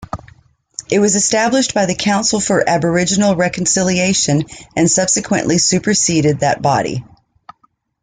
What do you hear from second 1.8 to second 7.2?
the Council for Aboriginal Reconciliation and subsequently superseded that body.